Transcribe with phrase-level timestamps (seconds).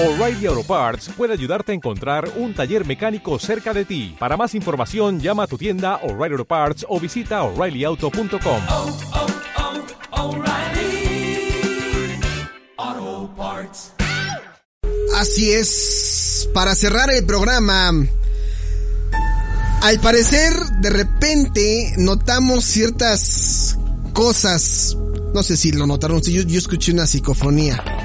[0.00, 4.14] O'Reilly Auto Parts puede ayudarte a encontrar un taller mecánico cerca de ti.
[4.16, 8.62] Para más información, llama a tu tienda O'Reilly Auto Parts o visita oreillyauto.com.
[8.68, 8.96] oh,
[12.76, 13.92] oh, Parts.
[15.16, 17.90] Así es, para cerrar el programa,
[19.82, 23.76] al parecer de repente notamos ciertas
[24.12, 24.96] cosas,
[25.34, 27.97] no sé si lo notaron, si yo, yo escuché una psicofonía.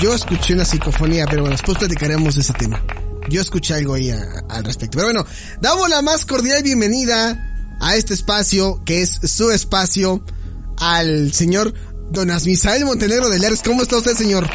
[0.00, 2.82] Yo escuché una psicofonía, pero bueno, después platicaremos de ese tema.
[3.28, 4.98] Yo escuché algo ahí a- al respecto.
[4.98, 5.24] Pero bueno,
[5.60, 10.24] damos la más cordial bienvenida a este espacio, que es su espacio,
[10.78, 11.72] al señor
[12.10, 13.62] Don Asmisael Montenegro de Leres.
[13.64, 14.48] ¿Cómo está usted, señor?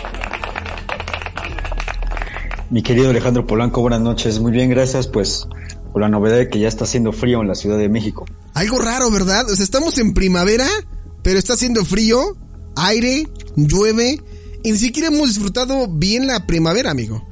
[2.69, 4.39] Mi querido Alejandro Polanco, buenas noches.
[4.39, 5.07] Muy bien, gracias.
[5.07, 5.47] Pues
[5.93, 8.25] por la novedad de que ya está haciendo frío en la Ciudad de México.
[8.53, 9.49] Algo raro, ¿verdad?
[9.49, 10.67] O sea, estamos en primavera,
[11.23, 12.35] pero está haciendo frío,
[12.75, 14.21] aire, llueve,
[14.67, 17.25] y ni siquiera hemos disfrutado bien la primavera, amigo.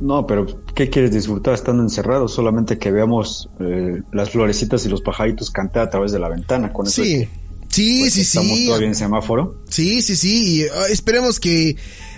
[0.00, 2.26] No, pero ¿qué quieres disfrutar estando encerrado?
[2.26, 6.72] Solamente que veamos eh, las florecitas y los pajaritos cantar a través de la ventana.
[6.72, 7.28] Con eso Sí, es que,
[7.68, 8.66] sí, pues, sí, estamos sí.
[8.66, 9.62] todavía en semáforo.
[9.68, 11.76] Sí, sí, sí, y uh, esperemos que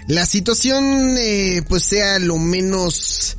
[0.08, 3.36] la situación eh, pues sea lo menos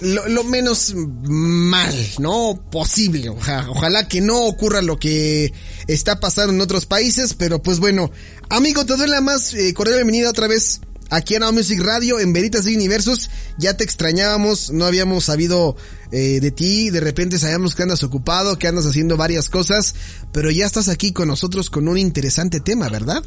[0.00, 2.62] lo, menos mal, ¿no?
[2.70, 3.28] Posible.
[3.28, 5.52] Oja- ojalá que no ocurra lo que
[5.86, 8.10] está pasando en otros países, pero pues bueno,
[8.48, 12.20] amigo, te doy la más eh, cordial bienvenida otra vez aquí en Now Music Radio,
[12.20, 13.30] en Veritas de Universos.
[13.58, 15.76] Ya te extrañábamos, no habíamos sabido
[16.12, 19.94] eh, de ti, de repente sabíamos que andas ocupado, que andas haciendo varias cosas,
[20.32, 23.22] pero ya estás aquí con nosotros con un interesante tema, ¿verdad?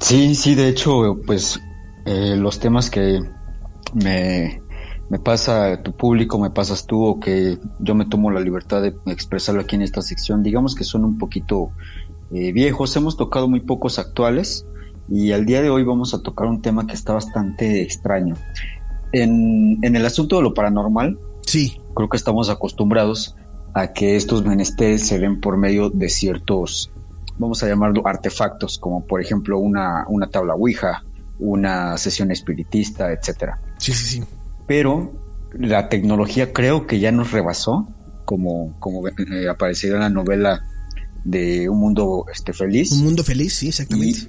[0.00, 1.60] Sí, sí, de hecho, pues
[2.06, 3.20] eh, los temas que
[3.94, 4.60] me,
[5.12, 8.94] me pasa tu público, me pasas tú, o que yo me tomo la libertad de
[9.12, 11.70] expresarlo aquí en esta sección, digamos que son un poquito
[12.32, 14.64] eh, viejos, hemos tocado muy pocos actuales
[15.10, 18.36] y al día de hoy vamos a tocar un tema que está bastante extraño.
[19.12, 23.36] En, en el asunto de lo paranormal, Sí, creo que estamos acostumbrados
[23.74, 26.90] a que estos menesteres se den por medio de ciertos,
[27.36, 31.04] vamos a llamarlo artefactos, como por ejemplo una, una tabla Ouija,
[31.38, 33.60] una sesión espiritista, etcétera.
[33.76, 34.24] sí, sí, sí.
[34.66, 35.12] Pero
[35.52, 37.86] la tecnología creo que ya nos rebasó,
[38.24, 40.62] como, como eh, apareció en la novela
[41.24, 42.92] de Un Mundo este, Feliz.
[42.92, 44.20] Un mundo feliz, sí, Y exactamente.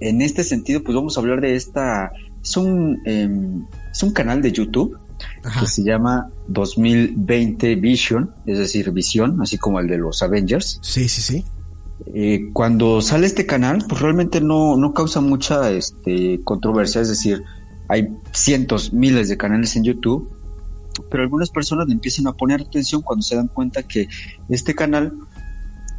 [0.00, 2.10] en este sentido, pues vamos a hablar de esta.
[2.42, 4.96] Es un, em, es un canal de YouTube
[5.42, 5.60] Ajá.
[5.60, 10.78] que se llama 2020 Vision, es decir, visión, así como el de los Avengers.
[10.82, 11.44] Sí, sí, sí.
[12.14, 17.42] Eh, cuando sale este canal, pues realmente no, no causa mucha este, controversia, es decir,
[17.88, 20.28] hay cientos, miles de canales en YouTube,
[21.10, 24.08] pero algunas personas le empiezan a poner atención cuando se dan cuenta que
[24.48, 25.12] este canal,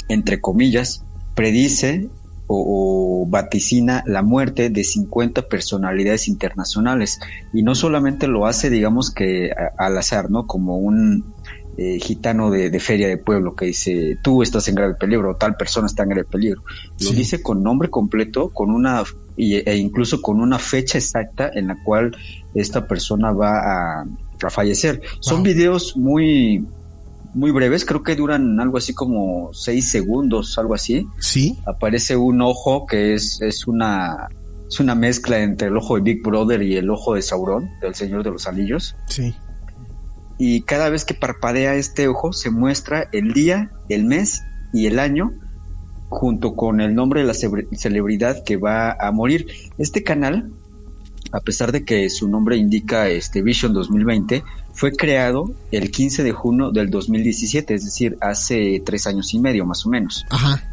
[0.10, 1.04] entre comillas,
[1.36, 2.10] predice
[2.48, 7.20] o, o vaticina la muerte de 50 personalidades internacionales
[7.54, 10.48] y no solamente lo hace, digamos que a- al azar, ¿no?
[10.48, 11.36] Como un
[11.78, 15.36] eh, gitano de, de feria de pueblo que dice, tú estás en grave peligro, o
[15.36, 16.64] tal persona está en grave peligro.
[17.02, 17.16] Lo Sí.
[17.16, 19.04] dice con nombre completo, con una,
[19.38, 22.16] y- e incluso con una fecha exacta en la cual
[22.56, 24.06] esta persona va a,
[24.44, 25.02] a fallecer.
[25.20, 26.66] Son videos muy,
[27.34, 31.06] muy breves, creo que duran algo así como seis segundos, algo así.
[31.20, 34.28] Sí, Aparece un ojo que es, es una,
[34.68, 37.94] es una mezcla entre el ojo de Big Brother y el ojo de Sauron, del
[37.96, 39.34] Señor de los Anillos sí.
[40.40, 44.42] y cada vez que parpadea este ojo se muestra el día, el mes
[44.74, 45.32] y el año
[46.10, 49.48] junto con el nombre de la celebridad que va a morir.
[49.78, 50.52] Este canal,
[51.32, 56.32] a pesar de que su nombre indica este Vision 2020, fue creado el 15 de
[56.32, 60.26] junio del 2017, es decir, hace tres años y medio más o menos.
[60.30, 60.64] Ajá.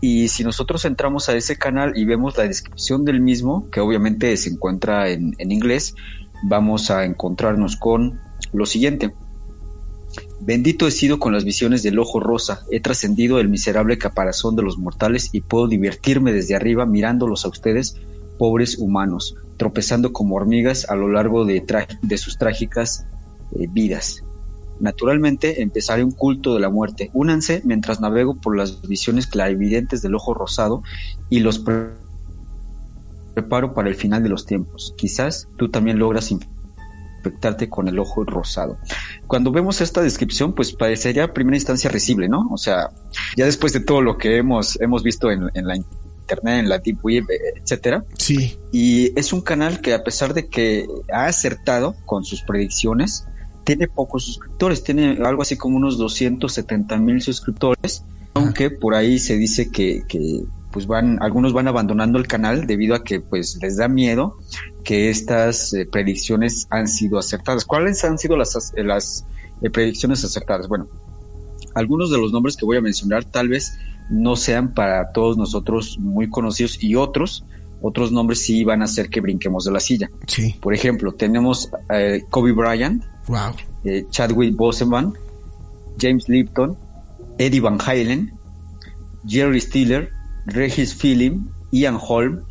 [0.00, 4.36] Y si nosotros entramos a ese canal y vemos la descripción del mismo, que obviamente
[4.36, 5.94] se encuentra en, en inglés,
[6.42, 8.20] vamos a encontrarnos con
[8.52, 9.14] lo siguiente.
[10.44, 14.62] Bendito he sido con las visiones del ojo rosa, he trascendido el miserable caparazón de
[14.62, 17.96] los mortales y puedo divertirme desde arriba mirándolos a ustedes,
[18.38, 21.64] pobres humanos, tropezando como hormigas a lo largo de,
[22.02, 23.06] de sus trágicas
[23.52, 24.24] eh, vidas.
[24.80, 27.10] Naturalmente empezaré un culto de la muerte.
[27.12, 30.82] Únanse mientras navego por las visiones clarividentes del ojo rosado
[31.30, 31.90] y los pre-
[33.34, 34.92] preparo para el final de los tiempos.
[34.96, 38.76] Quizás tú también logras infectarte con el ojo rosado.
[39.32, 42.50] Cuando vemos esta descripción, pues parecería a primera instancia risible, ¿no?
[42.50, 42.90] O sea,
[43.34, 46.76] ya después de todo lo que hemos, hemos visto en, en la internet, en la
[46.76, 47.24] deep web,
[47.56, 52.42] etcétera, Sí, y es un canal que a pesar de que ha acertado con sus
[52.42, 53.26] predicciones,
[53.64, 58.04] tiene pocos suscriptores, tiene algo así como unos 270 mil suscriptores,
[58.34, 60.42] aunque por ahí se dice que, que
[60.72, 64.36] pues van, algunos van abandonando el canal debido a que pues les da miedo
[64.84, 67.64] que estas eh, predicciones han sido acertadas.
[67.64, 69.24] ¿Cuáles han sido las, as- eh, las
[69.62, 70.68] eh, predicciones acertadas?
[70.68, 70.86] Bueno,
[71.74, 73.72] algunos de los nombres que voy a mencionar tal vez
[74.10, 77.44] no sean para todos nosotros muy conocidos y otros,
[77.80, 80.10] otros nombres sí van a hacer que brinquemos de la silla.
[80.26, 80.54] Sí.
[80.60, 83.52] Por ejemplo, tenemos eh, Kobe Bryant, Wow.
[84.10, 85.12] Chadwick Boseman,
[86.00, 86.76] James Lipton,
[87.38, 88.32] Eddie Van Halen,
[89.26, 90.10] Jerry Stiller,
[90.46, 92.42] Regis Phillim, Ian Holm,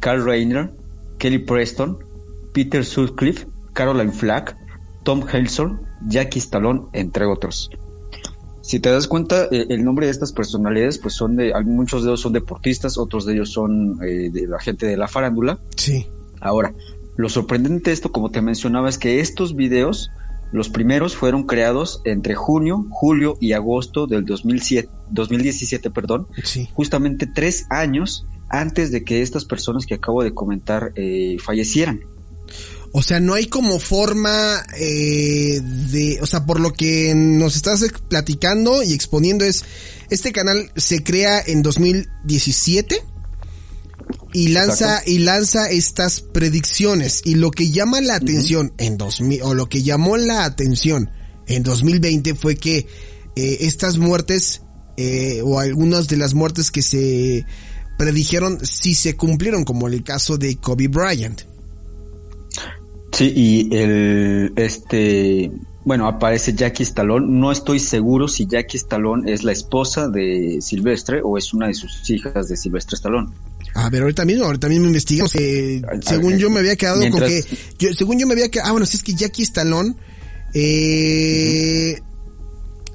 [0.00, 0.70] Carl Reiner,
[1.22, 1.98] Kelly Preston,
[2.52, 4.56] Peter Sutcliffe, Caroline Flack,
[5.04, 7.70] Tom Helson, Jackie Stallone, entre otros.
[8.60, 12.08] Si te das cuenta, eh, el nombre de estas personalidades, pues son de, muchos de
[12.10, 16.08] ellos son deportistas, otros de ellos son eh, de la gente de la farándula, Sí.
[16.40, 16.74] Ahora,
[17.16, 20.10] lo sorprendente de esto, como te mencionaba, es que estos videos,
[20.50, 26.68] los primeros fueron creados entre junio, julio y agosto del 2007, 2017, perdón, Sí.
[26.72, 32.00] justamente tres años antes de que estas personas que acabo de comentar eh, fallecieran.
[32.92, 37.82] O sea, no hay como forma eh, de, o sea, por lo que nos estás
[38.08, 39.64] platicando y exponiendo es,
[40.10, 43.02] este canal se crea en 2017
[44.34, 45.10] y lanza Exacto.
[45.10, 49.82] y lanza estas predicciones y lo que llama la atención en 2000 o lo que
[49.82, 51.10] llamó la atención
[51.46, 52.86] en 2020 fue que
[53.36, 54.62] eh, estas muertes
[54.98, 57.46] eh, o algunas de las muertes que se
[57.98, 61.42] predijeron sí se cumplieron como el caso de Kobe Bryant.
[63.12, 65.50] Sí, y el, este,
[65.84, 67.26] bueno, aparece Jackie Stallone.
[67.28, 71.74] No estoy seguro si Jackie Stallone es la esposa de Silvestre o es una de
[71.74, 73.28] sus hijas de Silvestre Stallone.
[73.74, 75.34] A ver, ahorita mismo, ahorita mismo investigamos.
[75.34, 77.44] Eh, según yo me había quedado con que,
[77.78, 79.94] yo, según yo me había quedado, ah, bueno, si es que Jackie Stallone,
[80.54, 82.00] eh,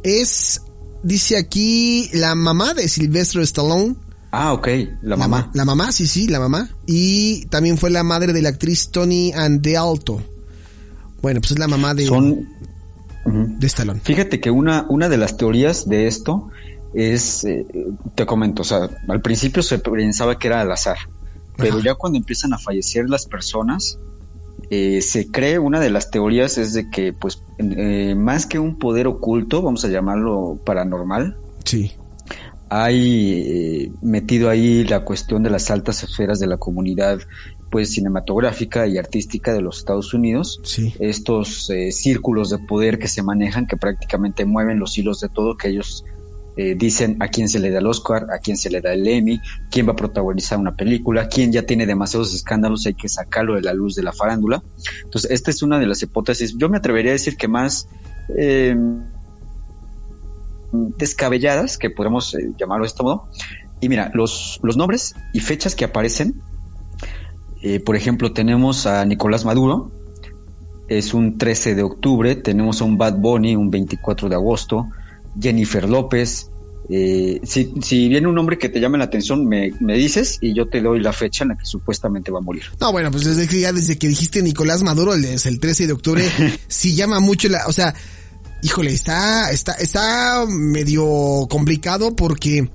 [0.03, 0.61] es,
[1.03, 3.95] dice aquí, la mamá de Silvestre Stallone.
[4.39, 4.68] Ah, ok,
[5.01, 5.38] la mamá.
[5.45, 6.69] ma- La mamá, sí, sí, la mamá.
[6.86, 10.22] Y también fue la madre de la actriz Tony Alto.
[11.22, 12.48] Bueno, pues es la mamá de, Son,
[13.25, 14.00] de Stallone.
[14.04, 16.50] Fíjate que una, una de las teorías de esto
[16.94, 17.66] es, eh,
[18.16, 20.98] te comento, o sea, al principio se pensaba que era al azar,
[21.57, 21.83] pero Ajá.
[21.86, 23.98] ya cuando empiezan a fallecer las personas,
[24.69, 28.78] eh, se cree, una de las teorías es de que, pues, eh, más que un
[28.78, 31.92] poder oculto, vamos a llamarlo paranormal, Sí.
[32.69, 33.31] Hay
[33.86, 37.19] eh, metido ahí la cuestión de las altas esferas de la comunidad,
[37.72, 40.94] pues, cinematográfica y artística de los Estados Unidos, Sí.
[41.00, 45.58] estos eh, círculos de poder que se manejan, que prácticamente mueven los hilos de todo,
[45.58, 46.04] que ellos
[46.60, 49.08] eh, dicen a quién se le da el Oscar, a quién se le da el
[49.08, 53.54] Emmy, quién va a protagonizar una película, quién ya tiene demasiados escándalos, hay que sacarlo
[53.56, 54.64] de la luz de la farándula.
[55.04, 56.56] Entonces, esta es una de las hipótesis.
[56.58, 57.88] Yo me atrevería a decir que más
[58.36, 58.75] eh,
[60.72, 63.28] descabelladas, que podemos eh, llamarlo de este modo.
[63.80, 66.42] Y mira, los, los nombres y fechas que aparecen,
[67.62, 69.92] eh, por ejemplo, tenemos a Nicolás Maduro,
[70.88, 74.88] es un 13 de octubre, tenemos a un Bad Bunny, un 24 de agosto,
[75.40, 76.50] Jennifer López.
[76.90, 80.54] eh, si, si viene un nombre que te llame la atención, me, me dices y
[80.56, 82.64] yo te doy la fecha en la que supuestamente va a morir.
[82.80, 85.94] No, bueno, pues desde que ya desde que dijiste Nicolás Maduro, el, el 13 de
[85.94, 86.24] octubre,
[86.68, 87.94] sí llama mucho la, o sea,
[88.62, 92.69] híjole, está, está, está medio complicado porque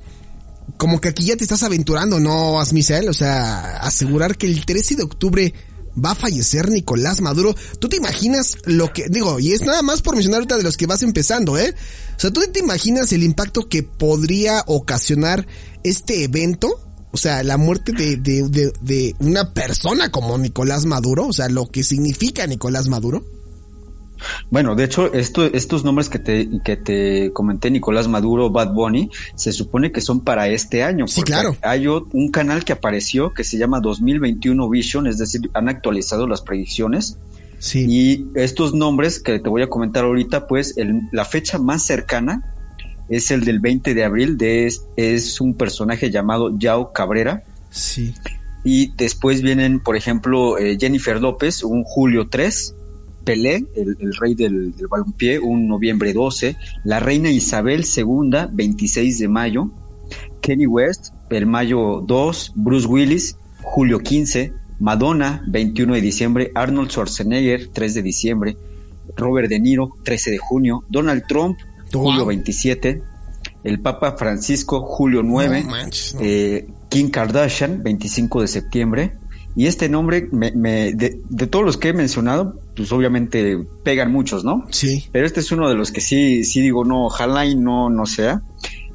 [0.76, 3.08] como que aquí ya te estás aventurando, ¿no, Asmisael?
[3.08, 5.54] O sea, asegurar que el 13 de octubre
[6.02, 7.54] va a fallecer Nicolás Maduro.
[7.78, 10.76] ¿Tú te imaginas lo que, digo, y es nada más por mencionar ahorita de los
[10.76, 11.74] que vas empezando, ¿eh?
[12.16, 15.46] O sea, ¿tú te imaginas el impacto que podría ocasionar
[15.84, 16.80] este evento?
[17.10, 21.48] O sea, la muerte de, de, de, de una persona como Nicolás Maduro, o sea,
[21.48, 23.24] lo que significa Nicolás Maduro.
[24.50, 29.10] Bueno, de hecho, esto, estos nombres que te, que te comenté, Nicolás Maduro, Bad Bunny,
[29.34, 31.06] se supone que son para este año.
[31.08, 31.56] Sí, claro.
[31.62, 36.42] Hay un canal que apareció que se llama 2021 Vision, es decir, han actualizado las
[36.42, 37.18] predicciones.
[37.58, 37.86] Sí.
[37.88, 42.42] Y estos nombres que te voy a comentar ahorita, pues el- la fecha más cercana
[43.08, 47.44] es el del 20 de abril, de, es, es un personaje llamado Yao Cabrera.
[47.70, 48.14] Sí.
[48.64, 52.74] Y después vienen, por ejemplo, eh, Jennifer López, un julio 3,
[53.24, 59.18] Pelé, el, el rey del, del balompié, un noviembre 12, la reina Isabel II, 26
[59.18, 59.70] de mayo,
[60.40, 67.68] Kenny West, el mayo 2, Bruce Willis, julio 15, Madonna, 21 de diciembre, Arnold Schwarzenegger,
[67.72, 68.56] 3 de diciembre,
[69.16, 71.58] Robert De Niro, 13 de junio, Donald Trump,
[71.92, 72.26] julio Wow.
[72.28, 73.02] 27,
[73.64, 76.20] el Papa Francisco, julio 9, No manches, no.
[76.22, 79.12] eh, Kim Kardashian, 25 de septiembre.
[79.54, 84.10] Y este nombre, me, me- de, de todos los que he mencionado, pues obviamente pegan
[84.10, 84.66] muchos, ¿no?
[84.70, 85.04] Sí.
[85.12, 88.06] Pero este es uno de los que sí, sí digo, no, ojalá y no, no
[88.06, 88.42] sea.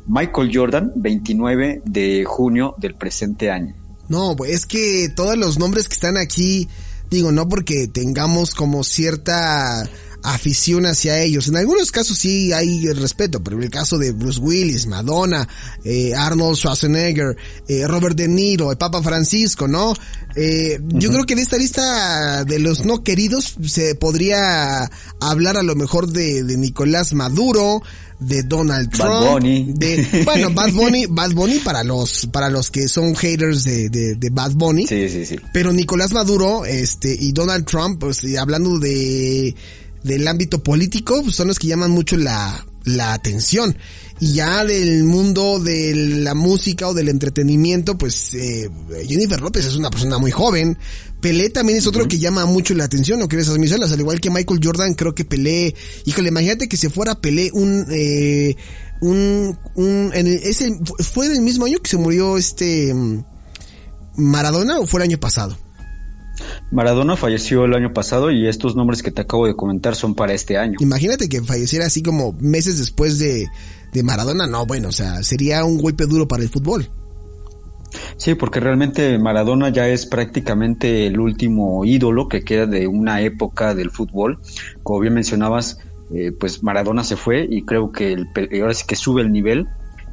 [0.07, 3.75] Michael Jordan, 29 de junio del presente año.
[4.09, 6.67] No, pues es que todos los nombres que están aquí,
[7.11, 9.87] digo, no porque tengamos como cierta
[10.23, 11.47] afición hacia ellos.
[11.47, 15.47] En algunos casos sí hay respeto, pero en el caso de Bruce Willis, Madonna,
[15.83, 17.35] eh, Arnold Schwarzenegger,
[17.67, 19.93] eh, Robert De Niro, el Papa Francisco, ¿no?
[20.35, 25.63] Eh, Yo creo que de esta lista de los no queridos se podría hablar a
[25.63, 27.81] lo mejor de, de Nicolás Maduro,
[28.19, 29.73] de Donald Trump, Bad Bunny.
[29.75, 34.15] de bueno Bad Bunny, Bad Bunny para los para los que son haters de, de,
[34.15, 35.35] de Bad Bunny, Sí, sí, sí.
[35.53, 39.55] pero Nicolás Maduro, este, y Donald Trump, pues, hablando de,
[40.07, 43.77] del ámbito político, pues, son los que llaman mucho la, la atención.
[44.19, 48.69] Y ya del mundo de la música o del entretenimiento, pues, eh,
[49.07, 50.77] Jennifer López es una persona muy joven.
[51.21, 53.91] Pelé también es otro que llama mucho la atención, ¿no crees, Miselas?
[53.91, 57.85] Al igual que Michael Jordan, creo que Pelé, híjole, imagínate que se fuera Pelé un,
[57.91, 58.55] eh,
[59.01, 63.23] un, un, en el- ese, fue del mismo año que se murió este, mm,
[64.17, 65.57] Maradona o fue el año pasado?
[66.71, 70.33] Maradona falleció el año pasado y estos nombres que te acabo de comentar son para
[70.33, 70.77] este año.
[70.79, 73.47] Imagínate que falleciera así como meses después de,
[73.93, 74.47] de Maradona.
[74.47, 76.89] No, bueno, o sea, sería un golpe duro para el fútbol.
[78.17, 83.73] Sí, porque realmente Maradona ya es prácticamente el último ídolo que queda de una época
[83.73, 84.39] del fútbol.
[84.83, 85.79] Como bien mencionabas,
[86.13, 88.27] eh, pues Maradona se fue y creo que el,
[88.61, 89.67] ahora sí que sube el nivel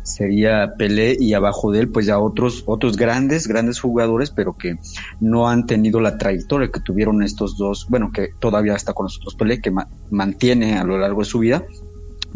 [0.05, 4.77] sería Pelé y abajo de él pues ya otros otros grandes grandes jugadores pero que
[5.21, 9.35] no han tenido la trayectoria que tuvieron estos dos bueno que todavía está con nosotros
[9.35, 11.65] Pelé que ma- mantiene a lo largo de su vida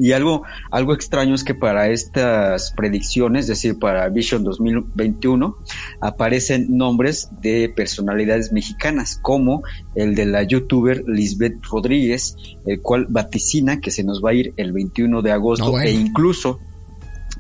[0.01, 5.57] y algo, algo extraño es que para estas predicciones, es decir, para Vision 2021,
[6.01, 9.63] aparecen nombres de personalidades mexicanas, como
[9.97, 14.53] el de la youtuber Lisbeth Rodríguez, el cual vaticina que se nos va a ir
[14.57, 15.89] el 21 de agosto, Ah, bueno.
[15.89, 16.61] e incluso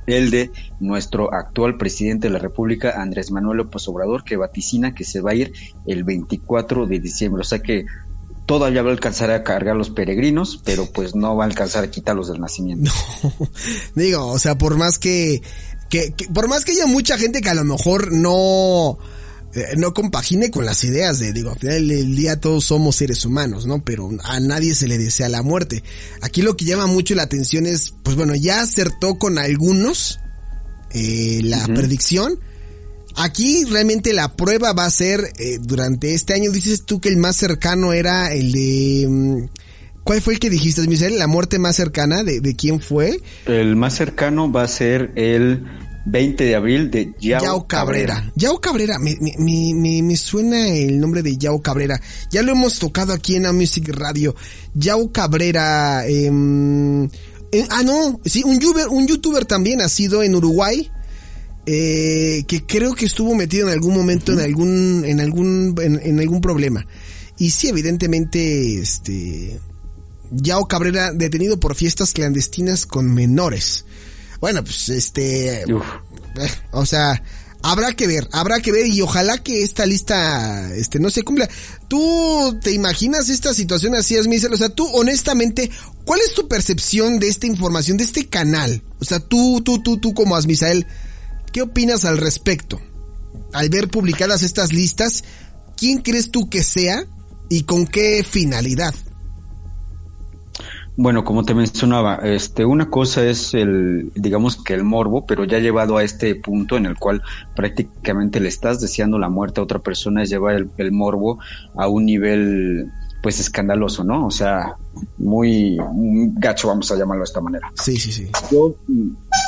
[0.08, 0.50] el de
[0.80, 5.30] nuestro actual presidente de la República, Andrés Manuel López Obrador, que vaticina que se va
[5.30, 5.52] a ir
[5.86, 7.42] el 24 de diciembre.
[7.42, 7.84] O sea que
[8.46, 11.90] todavía va a alcanzar a cargar los peregrinos, pero pues no va a alcanzar a
[11.90, 12.90] quitarlos del nacimiento.
[13.94, 15.42] Digo, o sea, por más que,
[15.90, 18.98] que, que- por más que haya mucha gente que a lo mejor no,
[19.76, 23.66] no compagine con las ideas de, digo, al final del día todos somos seres humanos,
[23.66, 23.82] ¿no?
[23.82, 25.82] Pero a nadie se le desea la muerte.
[26.20, 30.20] Aquí lo que llama mucho la atención es, pues bueno, ya acertó con algunos
[30.90, 32.38] eh, la predicción.
[33.16, 36.52] Aquí realmente la prueba va a ser eh, durante este año.
[36.52, 39.06] Dices tú que el más cercano era el de...
[39.08, 39.44] mm,
[40.04, 41.18] ¿Cuál fue el que dijiste, Michelle?
[41.18, 42.22] ¿La muerte más cercana?
[42.22, 43.20] ¿De, de quién fue?
[43.44, 45.66] El más cercano va a ser el
[46.10, 48.32] 20 de abril de Yao, Yao Cabrera.
[48.34, 52.00] Yao Cabrera, me, me, me, me- suena el nombre de Yao Cabrera.
[52.30, 54.34] Ya lo hemos tocado aquí en A Music Radio.
[54.74, 57.04] Yao Cabrera, em,
[57.52, 60.90] eh, ah no, sí, un youtuber, un youtuber también nacido en Uruguay.
[61.70, 66.18] eh, que creo que estuvo metido en algún momento en algún, en algún, en, en
[66.18, 66.86] algún problema.
[67.36, 69.60] Y sí, evidentemente, este,
[70.30, 73.84] Yao Cabrera detenido por fiestas clandestinas con menores.
[74.40, 75.84] Bueno, pues este, Uf.
[76.36, 77.22] eh, o sea,
[77.62, 81.48] habrá que ver, habrá que ver y ojalá que esta lista, este, no se cumpla.
[81.88, 84.52] ¿Tú te imaginas esta situación así, Asmicel?
[84.52, 85.70] O sea, tú, honestamente,
[86.04, 88.82] ¿cuál es tu percepción de esta información, de este canal?
[89.00, 90.86] O sea, tú, tú, tú, tú como Asmisael,
[91.52, 92.80] ¿qué opinas al respecto?
[93.52, 95.24] Al ver publicadas estas listas,
[95.76, 97.06] ¿quién crees tú que sea
[97.48, 98.94] y con qué finalidad?
[101.00, 105.60] Bueno, como te mencionaba, este, una cosa es el, digamos que el morbo, pero ya
[105.60, 107.22] llevado a este punto en el cual
[107.54, 111.38] prácticamente le estás deseando la muerte a otra persona es llevar el, el morbo
[111.76, 112.90] a un nivel,
[113.22, 114.26] pues escandaloso, ¿no?
[114.26, 114.74] O sea,
[115.18, 117.70] muy, muy gacho, vamos a llamarlo de esta manera.
[117.76, 118.26] Sí, sí, sí.
[118.50, 118.74] Yo,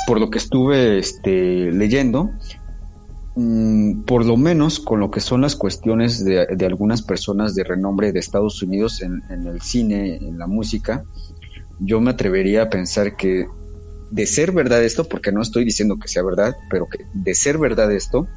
[0.07, 2.31] por lo que estuve este, leyendo,
[3.35, 7.65] mm, por lo menos con lo que son las cuestiones de, de algunas personas de
[7.65, 11.03] renombre de Estados Unidos en, en el cine, en la música,
[11.81, 13.45] yo me atrevería a pensar que
[14.09, 17.57] de ser verdad esto, porque no estoy diciendo que sea verdad, pero que de ser
[17.57, 18.27] verdad esto,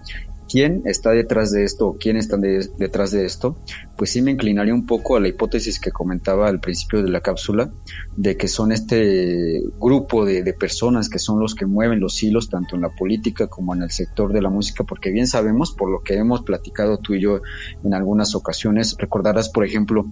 [0.48, 3.56] quién está detrás de esto o quién está de- detrás de esto,
[3.96, 7.20] pues sí me inclinaría un poco a la hipótesis que comentaba al principio de la
[7.20, 7.70] cápsula,
[8.16, 12.48] de que son este grupo de, de personas que son los que mueven los hilos
[12.48, 15.90] tanto en la política como en el sector de la música, porque bien sabemos, por
[15.90, 17.40] lo que hemos platicado tú y yo
[17.82, 20.04] en algunas ocasiones, recordarás, por ejemplo,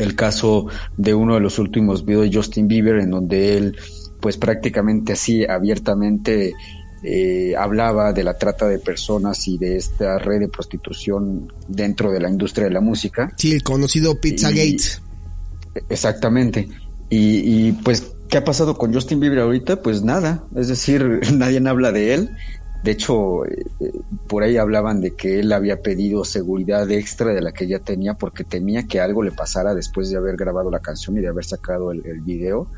[0.00, 0.66] el caso
[0.96, 3.76] de uno de los últimos videos de Justin Bieber, en donde él,
[4.20, 6.54] pues prácticamente así, abiertamente,
[7.02, 12.20] eh, hablaba de la trata de personas y de esta red de prostitución dentro de
[12.20, 13.32] la industria de la música.
[13.36, 15.00] Sí, el conocido Pizzagate.
[15.88, 16.68] Exactamente.
[17.08, 19.82] Y, y pues ¿Qué ha pasado con Justin Bieber ahorita?
[19.82, 22.30] Pues nada, es decir, nadie habla de él.
[22.82, 23.92] De hecho, eh, eh,
[24.26, 28.14] por ahí hablaban de que él había pedido seguridad extra de la que ya tenía
[28.14, 31.44] porque temía que algo le pasara después de haber grabado la canción y de haber
[31.44, 32.68] sacado el, el video.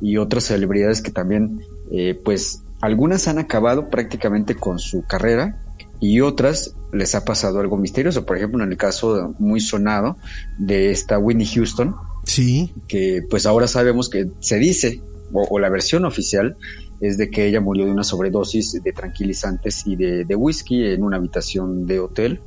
[0.00, 1.60] Y otras celebridades que también,
[1.90, 5.60] eh, pues, algunas han acabado prácticamente con su carrera
[6.00, 8.24] y otras les ha pasado algo misterioso.
[8.26, 10.16] Por ejemplo, en el caso muy sonado
[10.58, 12.72] de esta Whitney Houston, Sí.
[12.88, 15.00] que pues ahora sabemos que se dice,
[15.32, 16.56] o, o la versión oficial,
[17.00, 21.02] es de que ella murió de una sobredosis de tranquilizantes y de, de whisky en
[21.02, 22.40] una habitación de hotel,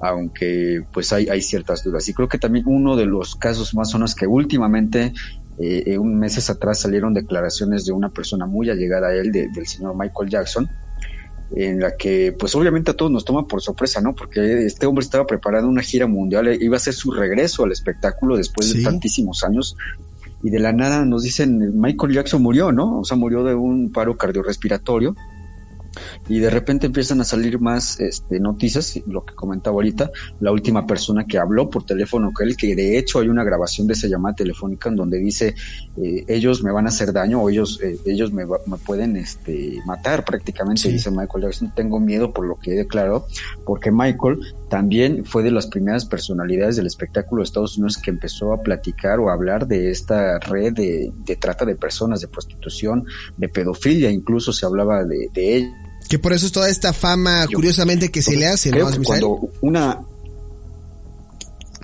[0.00, 2.08] aunque pues hay, hay ciertas dudas.
[2.08, 5.12] Y creo que también uno de los casos más sonos que últimamente,
[5.58, 9.48] eh, eh, un meses atrás salieron declaraciones de una persona muy allegada a él, de-
[9.48, 10.68] del señor Michael Jackson,
[11.56, 14.14] en la que pues obviamente a todos nos toma por sorpresa, ¿no?
[14.14, 17.72] Porque este hombre estaba preparando una gira mundial, eh, iba a ser su regreso al
[17.72, 18.78] espectáculo después Sí.
[18.78, 19.74] de tantísimos años
[20.42, 23.00] y de la nada nos dicen Michael Jackson murió, ¿no?
[23.00, 25.14] O sea, murió de un paro cardiorrespiratorio
[26.28, 30.86] y de repente empiezan a salir más este, noticias, lo que comentaba ahorita, la última
[30.86, 34.06] persona que habló por teléfono con él, que de hecho hay una grabación de esa
[34.08, 35.54] llamada telefónica en donde dice
[35.96, 39.80] eh, ellos me van a hacer daño o ellos eh, ellos me, me pueden este,
[39.86, 40.92] matar prácticamente, Sí.
[40.92, 43.26] dice Michael Jackson, tengo miedo por lo que he declarado,
[43.64, 48.52] porque Michael también fue de las primeras personalidades del espectáculo de Estados Unidos que empezó
[48.52, 53.04] a platicar o a hablar de esta red de, de trata de personas, de prostitución,
[53.36, 55.87] de pedofilia, incluso se hablaba de, de ella.
[56.08, 58.88] Que por eso es toda esta fama, Yo- curiosamente, que se le hace, ¿no?
[59.04, 60.00] cuando una...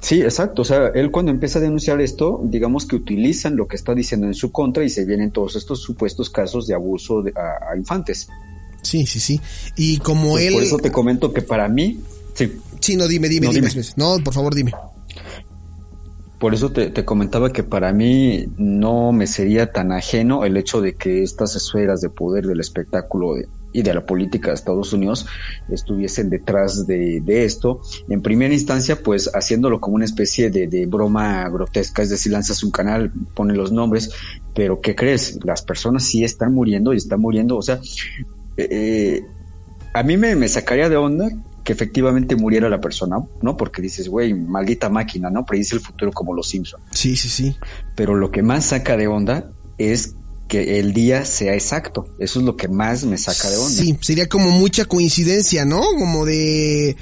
[0.00, 0.62] Sí, exacto.
[0.62, 4.26] O sea, él cuando empieza a denunciar esto, digamos que utilizan lo que está diciendo
[4.26, 7.76] en su contra y se vienen todos estos supuestos casos de abuso de- a, a
[7.76, 8.28] infantes.
[8.82, 9.40] Sí, sí, sí.
[9.76, 10.52] Y como Pues él...
[10.54, 12.00] Por eso te comento que para mí,
[12.34, 13.68] sí, Sí, no, dime, dime, No, dime.
[13.70, 13.82] dime.
[13.96, 14.72] No, por favor, dime.
[16.38, 20.82] por eso te, te comentaba que para mí no me sería tan ajeno el hecho
[20.82, 24.92] de que estas esferas de poder del espectáculo de- y de la política de Estados
[24.92, 25.26] Unidos
[25.68, 27.82] estuviesen detrás de, de esto.
[28.08, 32.62] En primera instancia, pues haciéndolo como una especie de, de broma grotesca, es decir, lanzas
[32.62, 34.10] un canal, pone los nombres,
[34.54, 35.40] pero ¿qué crees?
[35.44, 37.80] Las personas sí están muriendo y están muriendo, o sea,
[38.56, 39.22] eh,
[39.92, 41.28] a mí me, me sacaría de onda
[41.64, 43.56] que efectivamente muriera la persona, ¿no?
[43.56, 45.44] Porque dices, güey, maldita máquina, ¿no?
[45.44, 46.80] Predice el futuro como los Simpson.
[46.90, 47.56] Sí, sí, sí.
[47.96, 50.14] Pero lo que más saca de onda es
[50.48, 52.14] que el día sea exacto.
[52.18, 53.82] Eso es lo que más me saca de onda.
[53.82, 55.80] Sí, sería como mucha coincidencia, ¿no?
[55.98, 56.96] Como de eh,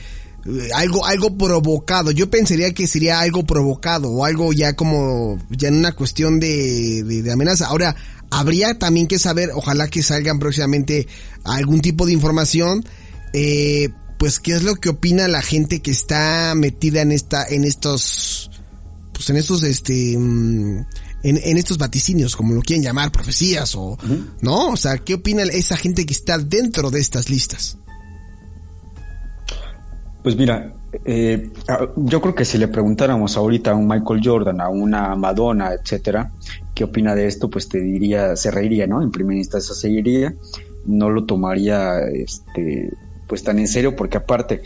[0.75, 2.11] algo algo provocado.
[2.11, 7.03] Yo pensaría que sería algo provocado o algo ya como ya en una cuestión de,
[7.05, 7.67] de, amenaza.
[7.67, 7.95] Ahora,
[8.31, 11.07] habría también que saber, ojalá que salgan próximamente
[11.45, 12.85] algún tipo de información,
[13.33, 17.65] eh, pues qué es lo que opina la gente que está metida en esta, en
[17.65, 18.51] estos,
[19.13, 20.87] pues en estos, este, mm,
[21.23, 23.99] en, en estos vaticinios, como lo quieren llamar, profecías o,
[24.41, 24.69] ¿no?
[24.69, 27.79] O sea, ¿qué opina esa gente que está dentro de estas listas?
[30.23, 30.73] Pues mira,
[31.05, 31.51] eh,
[31.97, 36.31] yo creo que si le preguntáramos ahorita a un Michael Jordan, a una Madonna, etcétera,
[36.75, 39.03] qué opina de esto, pues te diría, se reiría, ¿no?
[39.03, 40.35] En primera instancia se reiría,
[40.87, 42.93] no lo tomaría, este,
[43.27, 44.63] pues tan en serio, porque aparte,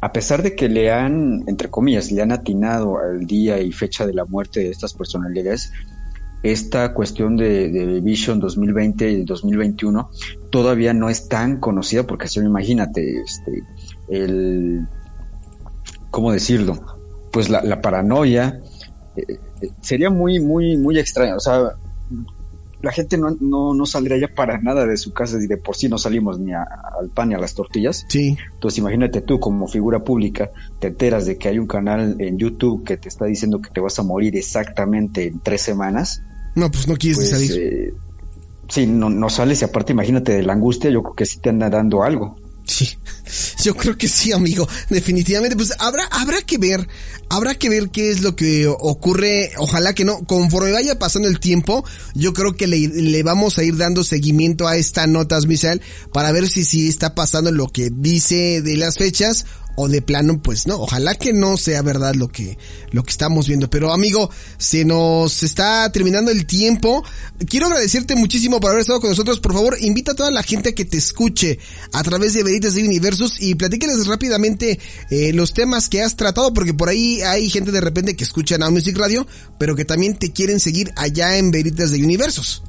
[0.00, 4.06] a pesar de que le han, entre comillas, le han atinado al día y fecha
[4.06, 5.72] de la muerte de estas personalidades,
[6.52, 10.10] esta cuestión de, de Vision 2020 y 2021
[10.50, 13.62] todavía no es tan conocida porque no imagínate este
[14.08, 14.86] el
[16.10, 16.78] cómo decirlo
[17.32, 18.60] pues la, la paranoia
[19.16, 21.72] eh, eh, sería muy muy muy extraño o sea
[22.82, 25.74] la gente no, no, no saldría ya para nada de su casa y de por
[25.76, 26.66] sí no salimos ni a-
[27.00, 28.04] al pan ni a las tortillas.
[28.08, 32.36] Sí, entonces imagínate tú como figura pública te enteras de que hay un canal en
[32.38, 36.22] YouTube que te está diciendo que te vas a morir exactamente en tres semanas
[36.56, 37.52] no, pues no quieres pues salir.
[37.54, 37.94] eh,
[38.68, 41.50] sí, no, no sales y aparte imagínate de la angustia, yo creo que sí te
[41.50, 42.36] anda dando algo.
[42.66, 42.98] Sí,
[43.62, 44.68] yo creo que sí, amigo.
[44.90, 46.88] Definitivamente, pues habrá, habrá que ver,
[47.28, 49.52] habrá que ver qué es lo que ocurre.
[49.58, 53.62] Ojalá que no, conforme vaya pasando el tiempo, yo creo que le, le vamos a
[53.62, 55.80] ir dando seguimiento a esta notas, Misael,
[56.12, 60.40] para ver si sí está pasando lo que dice de las fechas o de plano,
[60.42, 62.58] pues no, ojalá que no sea verdad lo que,
[62.90, 63.70] lo que estamos viendo.
[63.70, 67.04] Pero amigo, se nos está terminando el tiempo.
[67.48, 69.38] Quiero agradecerte muchísimo por haber estado con nosotros.
[69.38, 71.58] Por favor, invita a toda la gente que te escuche
[71.92, 76.52] a través de Veritas de Universos y platíqueles rápidamente eh, los temas que has tratado,
[76.52, 79.26] porque por ahí hay gente de repente que escucha Now Music Radio,
[79.58, 82.62] pero que también te quieren seguir allá en Veritas de Universos.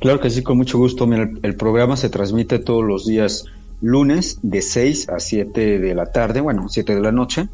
[0.00, 1.06] Claro que sí, con mucho gusto.
[1.06, 3.44] Mira, el programa se transmite todos los días
[3.80, 7.48] lunes de 6 a 7 de la tarde, bueno, 7 de la noche.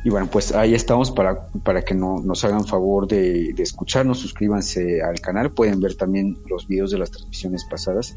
[0.04, 4.18] Y bueno, pues ahí estamos para, para que no, nos hagan favor de, de escucharnos,
[4.18, 8.14] suscríbanse al canal, pueden ver también los videos de las transmisiones pasadas.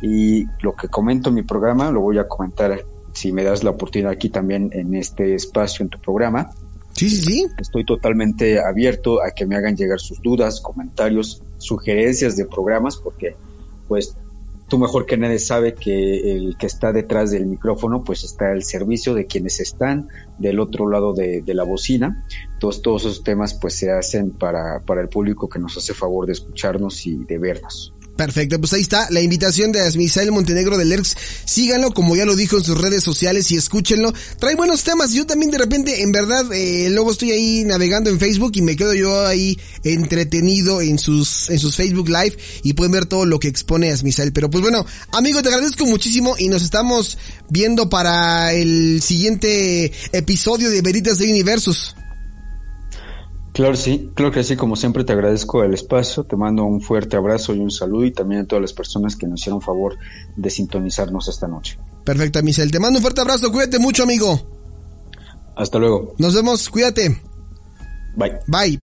[0.00, 3.70] Y lo que comento en mi programa lo voy a comentar si me das la
[3.70, 6.50] oportunidad aquí también en este espacio en tu programa.
[6.92, 7.46] Sí, sí, sí.
[7.58, 13.34] Estoy totalmente abierto a que me hagan llegar sus dudas, comentarios, sugerencias de programas, porque
[13.88, 14.16] pues
[14.68, 18.62] tú mejor que nadie sabe que el que está detrás del micrófono pues está al
[18.62, 22.24] servicio de quienes están del otro lado de, la bocina.
[22.54, 26.26] Entonces todos esos temas pues se hacen para, para el público que nos hace favor
[26.26, 27.94] de escucharnos y de vernos.
[28.16, 31.16] Perfecto, pues ahí está la invitación de Asmisael Montenegro del ERX.
[31.46, 34.12] Síganlo, como ya lo dijo en sus redes sociales y escúchenlo.
[34.38, 35.12] Trae buenos temas.
[35.12, 38.76] Yo también de repente, en verdad, eh, luego estoy ahí navegando en Facebook y me
[38.76, 43.40] quedo yo ahí entretenido en sus, en sus Facebook Live y pueden ver todo lo
[43.40, 44.32] que expone Asmisael.
[44.32, 50.70] Pero pues bueno, amigo, te agradezco muchísimo y nos estamos viendo para el siguiente episodio
[50.70, 51.96] de Veritas de Universos.
[53.54, 57.16] Claro, sí, claro que sí, como siempre te agradezco el espacio, te mando un fuerte
[57.16, 59.96] abrazo y un saludo y también a todas las personas que nos hicieron favor
[60.36, 61.78] de sintonizarnos esta noche.
[62.04, 62.72] Perfecto, Asmisael.
[62.72, 63.52] Te mando un fuerte abrazo.
[63.52, 64.40] Cuídate mucho, amigo.
[65.54, 66.16] Hasta luego.
[66.18, 66.68] Nos vemos.
[66.68, 67.16] Cuídate.
[68.16, 68.40] Bye.
[68.48, 68.84] Bye.